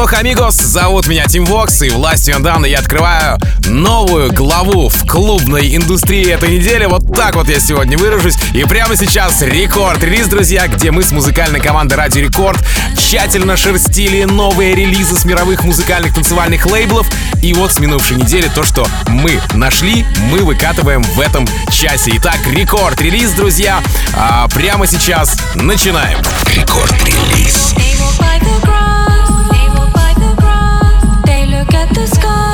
Алло, 0.00 0.08
амигос, 0.18 0.56
зовут 0.56 1.08
меня 1.08 1.26
Тим 1.26 1.44
Вокс, 1.44 1.82
и 1.82 1.90
властью 1.90 2.38
недавно 2.38 2.64
я 2.64 2.78
открываю 2.78 3.38
новую 3.66 4.32
главу 4.32 4.88
в 4.88 5.06
клубной 5.06 5.76
индустрии 5.76 6.26
этой 6.30 6.56
недели. 6.56 6.86
Вот 6.86 7.14
так 7.14 7.34
вот 7.34 7.50
я 7.50 7.60
сегодня 7.60 7.98
выражусь. 7.98 8.36
И 8.54 8.64
прямо 8.64 8.96
сейчас 8.96 9.42
Record 9.42 9.79
Release, 9.79 10.28
друзья, 10.28 10.68
где 10.68 10.90
мы 10.90 11.02
с 11.02 11.12
музыкальной 11.12 11.60
командой 11.60 11.96
Радио 11.96 12.22
Рекорд 12.22 12.58
тщательно 12.96 13.58
шерстили 13.58 14.24
новые 14.24 14.74
релизы 14.74 15.16
с 15.16 15.26
мировых 15.26 15.64
музыкальных 15.64 16.14
танцевальных 16.14 16.64
лейблов. 16.64 17.06
И 17.42 17.52
вот 17.52 17.70
с 17.70 17.78
минувшей 17.78 18.16
недели 18.16 18.50
то, 18.54 18.64
что 18.64 18.86
мы 19.06 19.38
нашли, 19.52 20.06
мы 20.30 20.38
выкатываем 20.38 21.02
в 21.02 21.20
этом 21.20 21.46
часе. 21.70 22.12
Итак, 22.14 22.38
Record 22.50 22.85
Release, 22.85 23.32
друзья. 23.32 23.82
А 24.14 24.48
прямо 24.48 24.86
сейчас 24.86 25.36
начинаем. 25.56 26.18
Record 26.56 27.07
Release. 27.07 27.74
look 31.60 31.74
at 31.74 31.94
the 31.94 32.06
sky. 32.06 32.49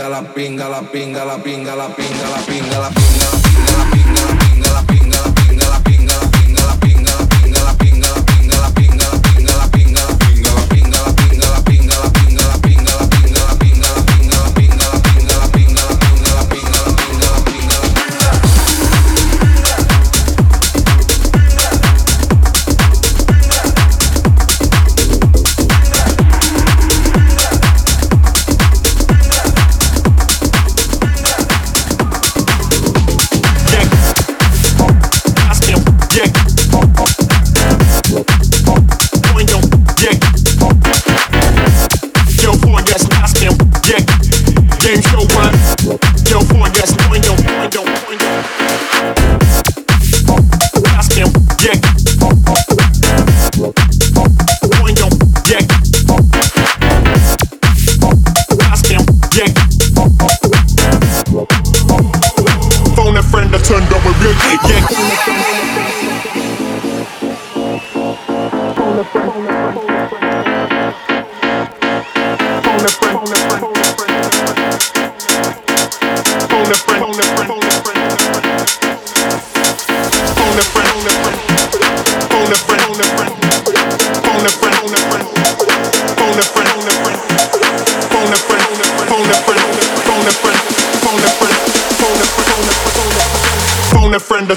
Pinga, 0.00 0.08
la 0.08 0.22
pinga, 0.32 0.68
la 0.68 0.80
pinga, 0.80 1.24
la 1.24 1.36
pinga, 1.36 1.76
la 1.76 1.88
pinga, 1.88 2.30
la 2.30 2.38
pinga, 2.46 2.78
la 2.78 2.88
pinga, 2.88 3.09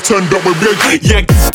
turned 0.03 0.33
up 0.33 0.45
a 0.45 0.51
real 0.59 0.75
yeah. 1.01 1.52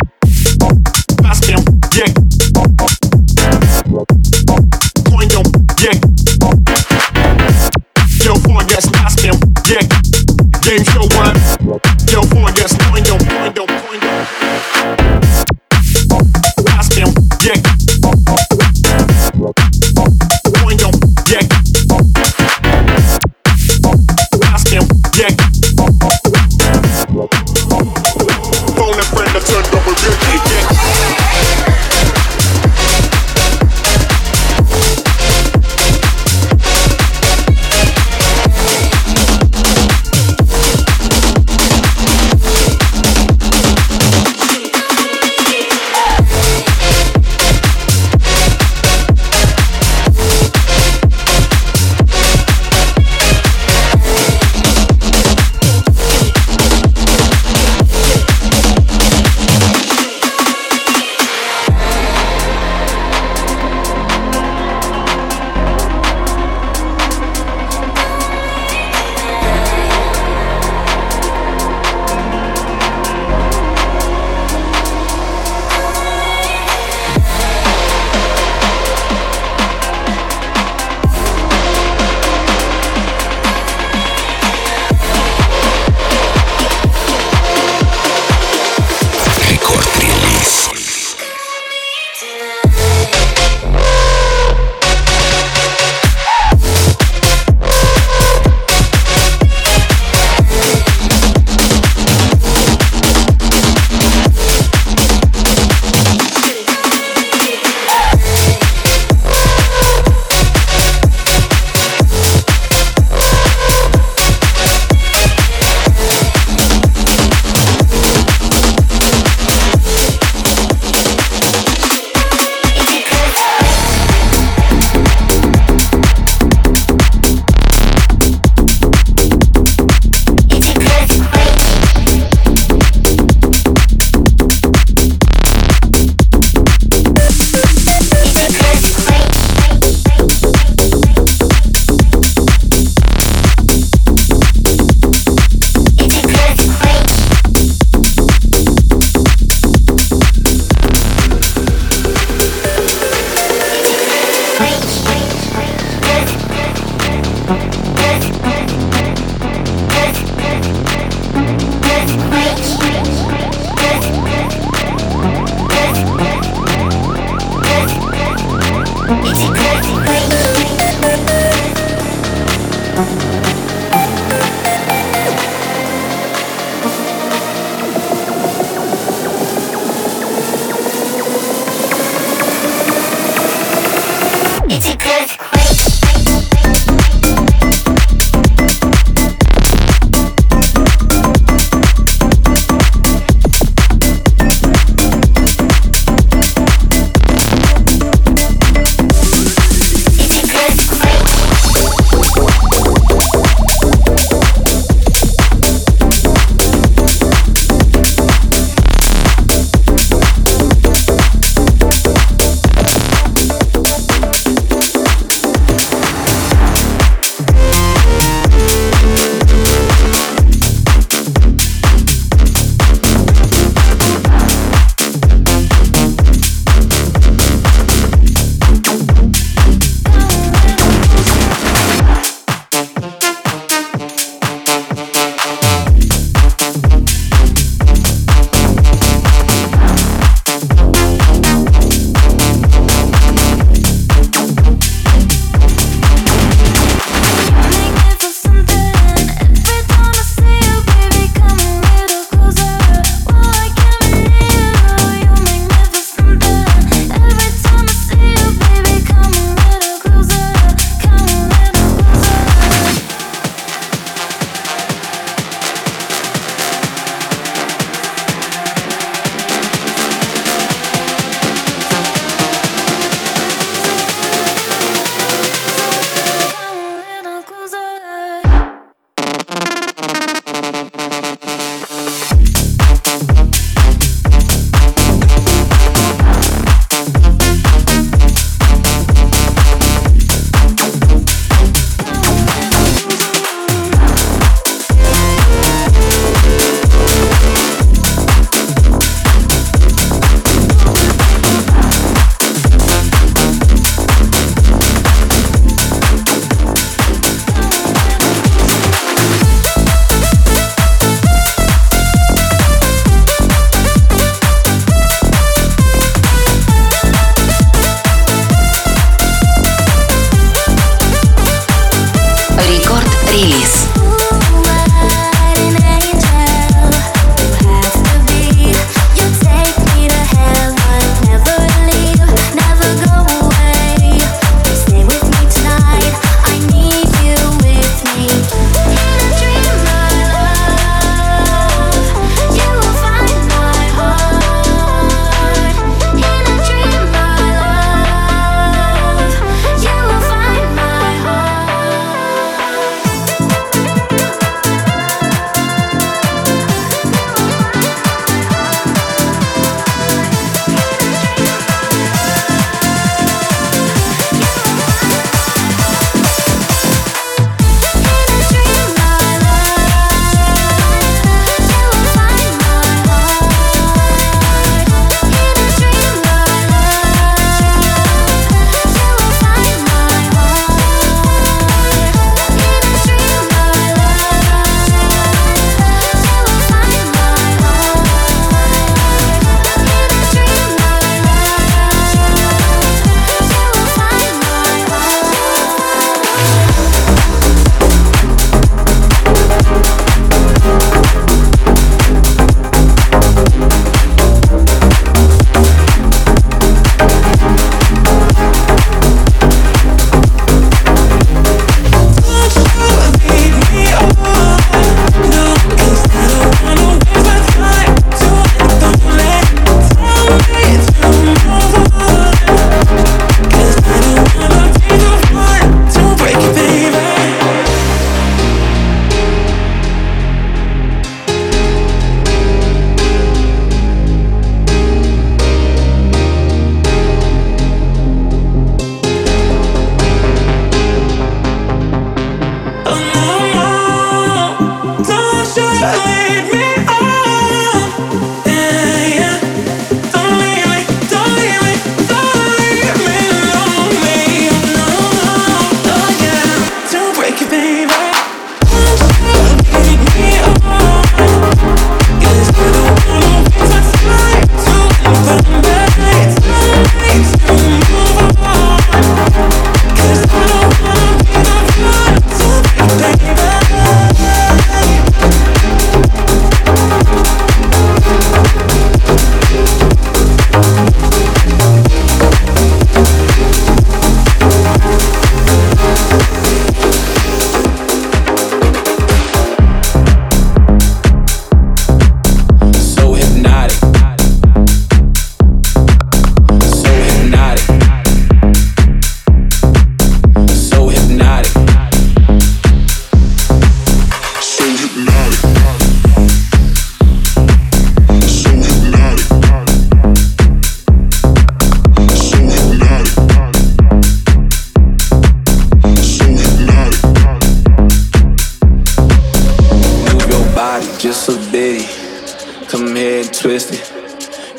Twisted. 523.48 523.80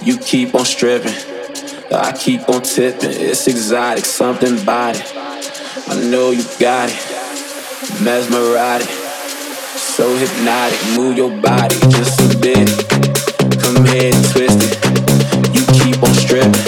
You 0.02 0.18
keep 0.18 0.56
on 0.56 0.66
stripping. 0.66 1.14
I 1.94 2.12
keep 2.18 2.50
on 2.50 2.64
tipping. 2.64 3.12
It's 3.12 3.46
exotic, 3.48 4.04
something 4.04 4.60
about 4.60 4.96
it. 4.96 5.14
I 5.88 5.94
know 6.10 6.32
you 6.32 6.42
got 6.60 6.90
it. 6.90 6.98
Mesmerizing. 8.02 8.90
So 9.78 10.18
hypnotic. 10.18 10.80
Move 10.98 11.18
your 11.18 11.30
body 11.30 11.76
just 11.94 12.20
a 12.20 12.36
bit. 12.40 12.68
Come 13.62 13.86
here 13.86 14.10
and 14.10 14.26
twist 14.34 14.58
it. 14.58 14.74
You 15.54 15.62
keep 15.78 16.02
on 16.02 16.16
stripping. 16.16 16.66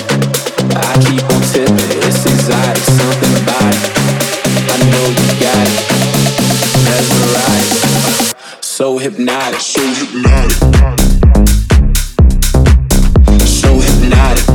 I 0.78 0.94
keep 1.02 1.26
on 1.26 1.42
tipping. 1.50 1.90
It's 2.06 2.22
exotic, 2.24 2.84
something 3.02 3.34
about 3.42 3.74
it. 3.74 3.82
I 4.70 4.78
know 4.94 5.06
you 5.10 5.26
got 5.42 5.66
it. 5.66 5.90
So 8.62 9.00
hypnotic. 9.00 9.60
So 9.60 9.82
hypnotic. 9.82 11.01
not 14.12 14.51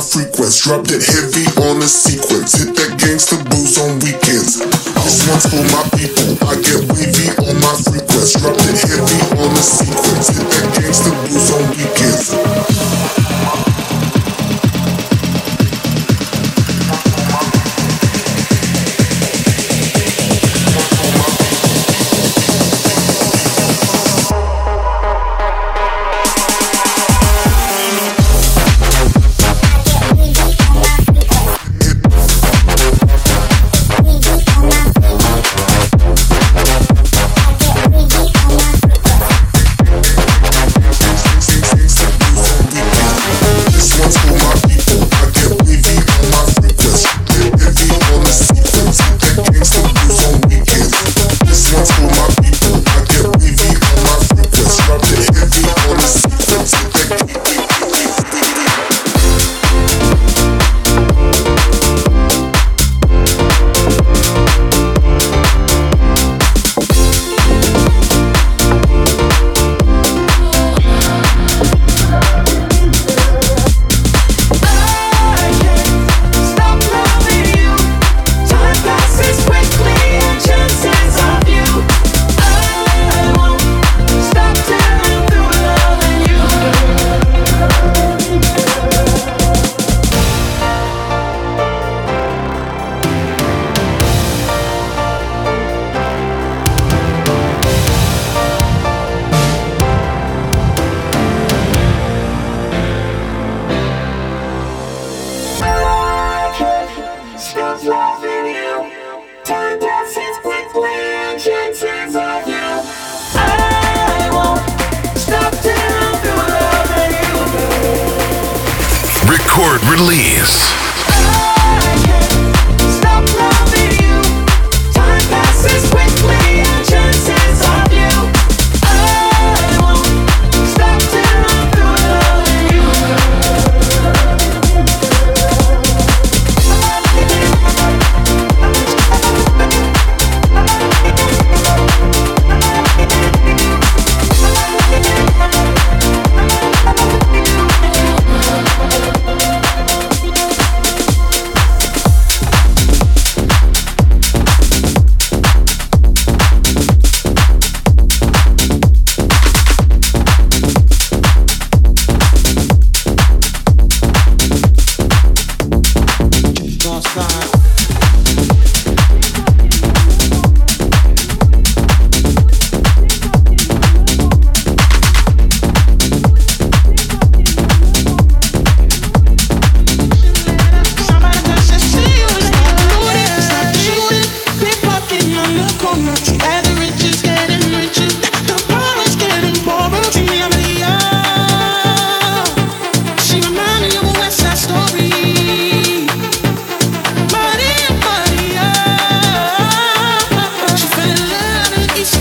frequency, 0.00 0.68
dropped 0.68 0.90
it 0.90 1.02
heavy 1.04 1.46
on 1.68 1.80
the 1.80 1.88
sequence. 1.88 2.29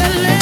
never 0.10 0.24
let 0.24 0.39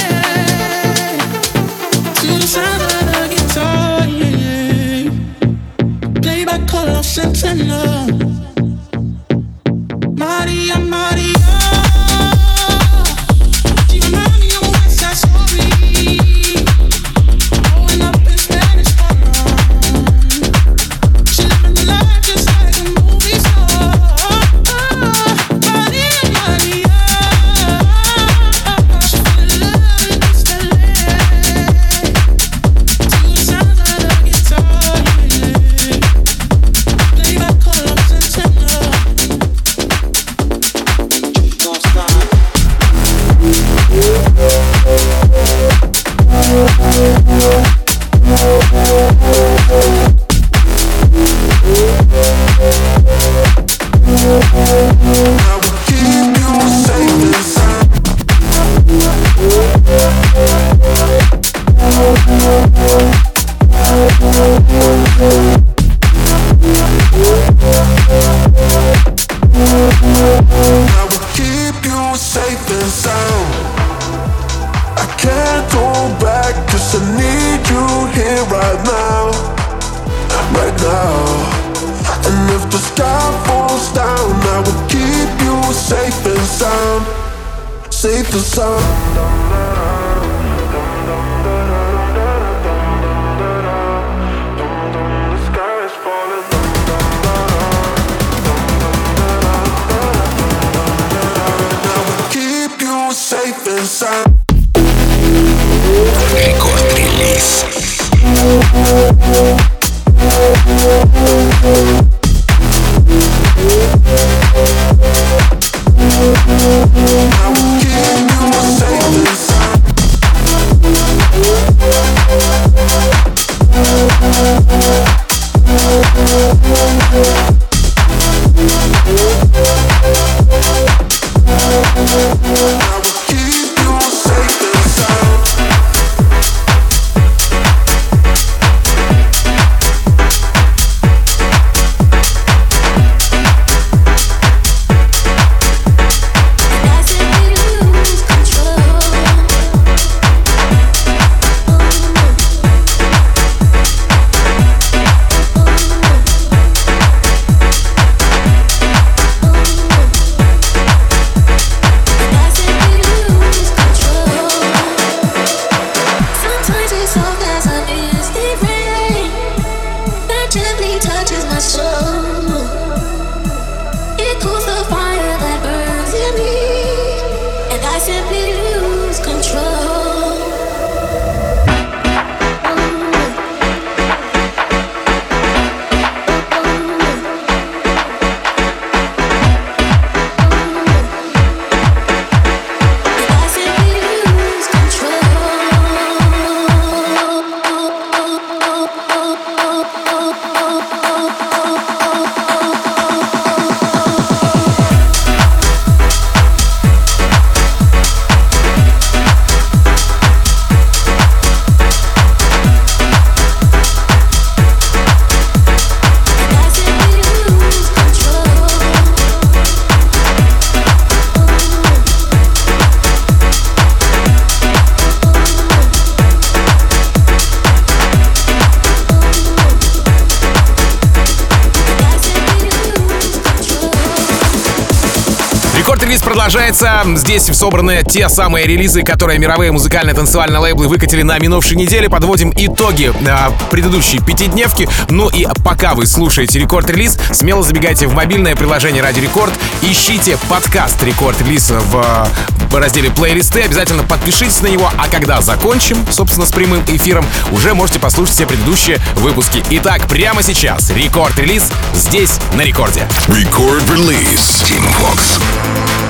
продолжается. 236.48 237.04
Здесь 237.18 237.44
собраны 237.44 238.04
те 238.10 238.30
самые 238.30 238.66
релизы, 238.66 239.04
которые 239.04 239.38
мировые 239.38 239.74
музыкальные 239.74 240.16
танцевальные 240.16 240.60
лейблы 240.60 240.88
выкатили 240.88 241.22
на 241.22 241.38
минувшей 241.40 241.76
неделе. 241.76 242.10
Подводим 242.10 242.54
итоги 242.56 243.12
э, 243.14 243.52
предыдущей 243.70 244.20
пятидневки. 244.20 244.88
Ну 245.10 245.28
и 245.28 245.46
пока 245.66 245.94
вы 245.94 246.06
слушаете 246.06 246.60
рекорд-релиз, 246.60 247.18
смело 247.34 247.64
забегайте 247.64 248.08
в 248.08 248.14
мобильное 248.14 248.56
приложение 248.56 249.04
Ради 249.04 249.20
Рекорд, 249.20 249.54
ищите 249.82 250.38
подкаст 250.48 251.04
рекорд-релиз 251.04 251.70
в 251.70 252.30
в 252.72 252.76
разделе 252.76 253.10
плейлисты. 253.10 253.62
Обязательно 253.62 254.04
подпишитесь 254.04 254.62
на 254.62 254.68
него, 254.68 254.90
а 254.98 255.08
когда 255.10 255.42
закончим, 255.42 255.98
собственно, 256.12 256.46
с 256.46 256.52
прямым 256.52 256.82
эфиром, 256.88 257.26
уже 257.52 257.74
можете 257.74 258.00
послушать 258.00 258.36
все 258.36 258.46
предыдущие 258.46 259.00
выпуски. 259.16 259.64
Итак, 259.70 260.08
прямо 260.08 260.44
сейчас 260.44 260.90
рекорд-релиз 260.92 261.72
здесь, 261.94 262.40
на 262.56 262.62
рекорде. 262.62 263.08
Release. 263.28 264.64
Team 264.66 264.84
Fox. 265.00 266.07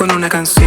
con 0.00 0.12
una 0.12 0.30
canción. 0.30 0.59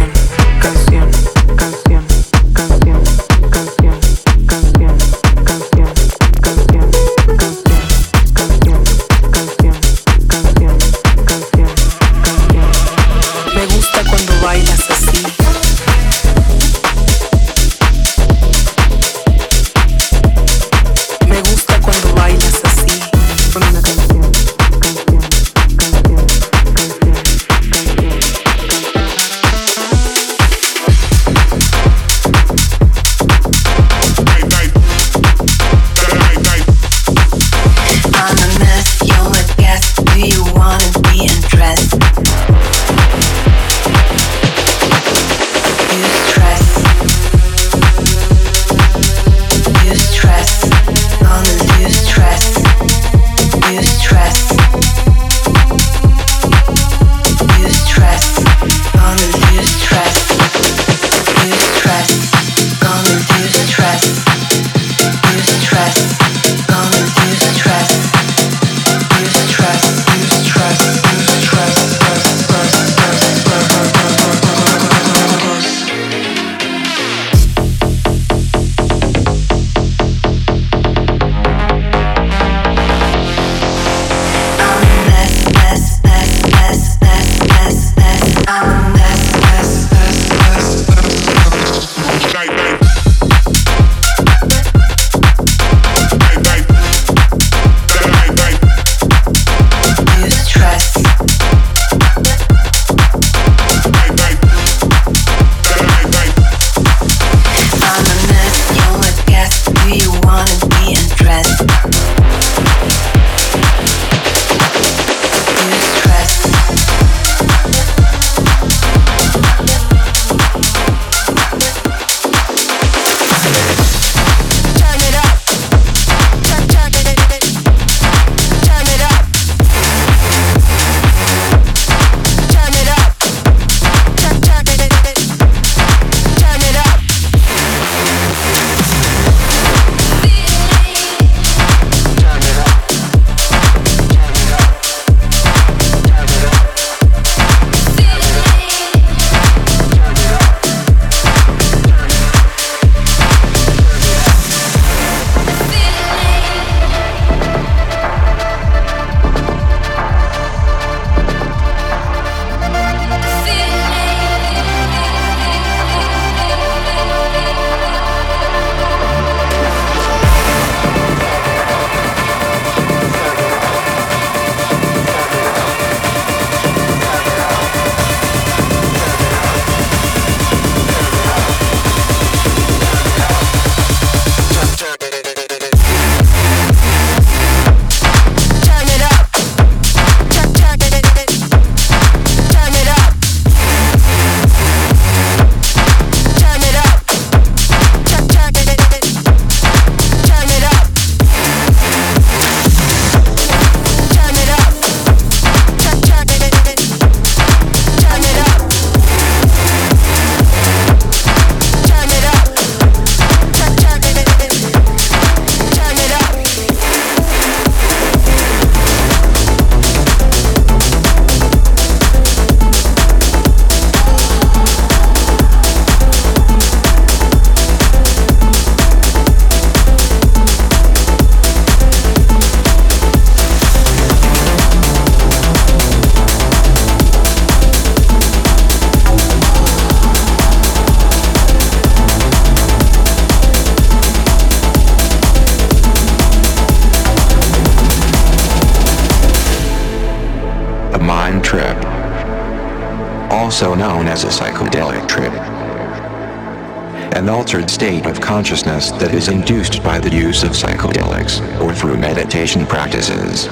altered 257.44 257.68
state 257.68 258.06
of 258.06 258.22
consciousness 258.22 258.90
that 258.92 259.12
is 259.12 259.28
induced 259.28 259.82
by 259.82 259.98
the 259.98 260.08
use 260.08 260.42
of 260.44 260.52
psychedelics, 260.52 261.42
or 261.60 261.74
through 261.74 261.94
meditation 261.94 262.64
practices. 262.64 263.48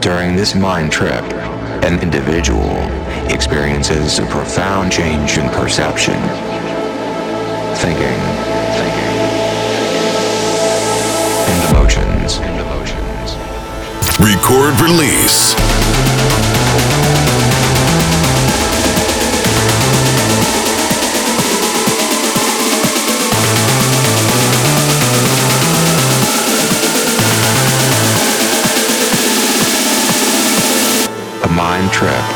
During 0.00 0.36
this 0.36 0.54
mind 0.54 0.92
trip, 0.92 1.24
an 1.82 1.98
individual 1.98 2.70
experiences 3.34 4.20
a 4.20 4.26
profound 4.26 4.92
change 4.92 5.38
in 5.38 5.50
perception, 5.50 6.14
thinking, 7.82 8.20
thinking, 8.78 9.16
and 11.50 11.74
emotions. 11.74 12.38
Record 14.20 14.80
release. 14.80 15.75
Trap. 31.96 32.35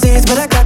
those 0.00 0.10
hits, 0.10 0.26
but 0.26 0.38
I 0.38 0.46
got 0.46 0.57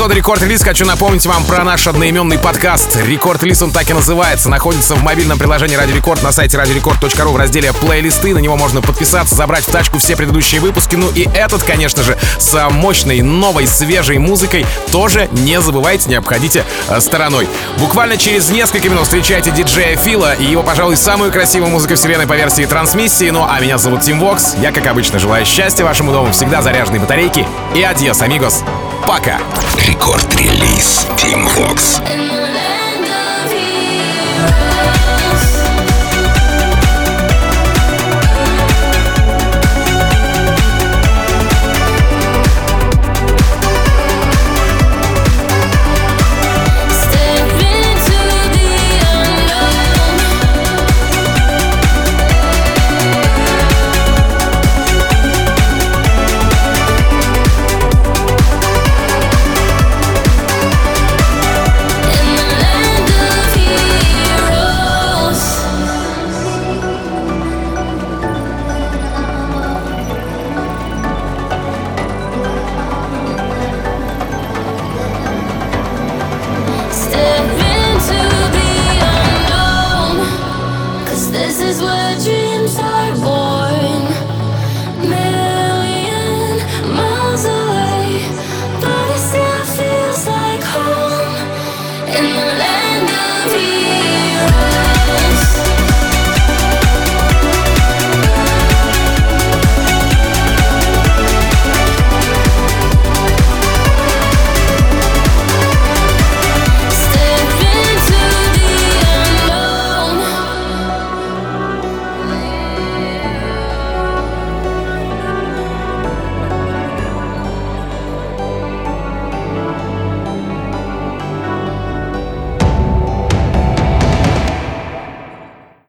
эпизода 0.00 0.14
Record 0.14 0.40
Release 0.40 0.62
хочу 0.62 0.86
напомнить 0.86 1.26
вам 1.26 1.44
про 1.44 1.62
наш 1.62 1.86
одноименный 1.86 2.38
подкаст. 2.38 2.96
Record 3.04 3.42
Release 3.42 3.60
он 3.60 3.70
так 3.70 3.90
и 3.90 3.92
называется. 3.92 4.48
Находится 4.48 4.94
в 4.94 5.02
мобильном 5.02 5.38
приложении 5.38 5.76
Радио 5.76 5.94
Рекорд 5.94 6.22
на 6.22 6.32
сайте 6.32 6.56
radiorecord.ru 6.56 7.30
в 7.30 7.36
разделе 7.36 7.70
плейлисты. 7.74 8.32
На 8.32 8.38
него 8.38 8.56
можно 8.56 8.80
подписаться, 8.80 9.34
забрать 9.34 9.64
в 9.64 9.70
тачку 9.70 9.98
все 9.98 10.16
предыдущие 10.16 10.62
выпуски. 10.62 10.96
Ну 10.96 11.10
и 11.10 11.28
этот, 11.34 11.64
конечно 11.64 12.02
же, 12.02 12.16
с 12.38 12.70
мощной, 12.70 13.20
новой, 13.20 13.66
свежей 13.66 14.16
музыкой 14.16 14.64
тоже 14.90 15.28
не 15.32 15.60
забывайте, 15.60 16.08
не 16.08 16.14
обходите 16.14 16.64
э, 16.88 16.98
стороной. 16.98 17.46
Буквально 17.76 18.16
через 18.16 18.48
несколько 18.48 18.88
минут 18.88 19.04
встречайте 19.04 19.50
диджея 19.50 19.98
Фила 19.98 20.32
и 20.32 20.44
его, 20.44 20.62
пожалуй, 20.62 20.96
самую 20.96 21.30
красивую 21.30 21.70
музыку 21.70 21.96
вселенной 21.96 22.26
по 22.26 22.36
версии 22.36 22.64
TranceMission 22.64 23.19
и. 23.19 23.28
Ну 23.28 23.44
а 23.46 23.60
меня 23.60 23.76
зовут 23.76 24.00
Tim 24.00 24.18
Vox. 24.18 24.54
Я, 24.62 24.72
как 24.72 24.86
обычно, 24.86 25.18
желаю 25.18 25.44
счастья 25.44 25.84
вашему 25.84 26.10
дому, 26.10 26.32
всегда 26.32 26.62
заряженной 26.62 27.00
батарейки. 27.00 27.46
И 27.74 27.82
адьос, 27.82 28.22
амигос. 28.22 28.64
Пока. 29.06 29.40
Рекорд-релиз 29.76 31.06
Team 31.16 31.46
Vox. 31.56 32.49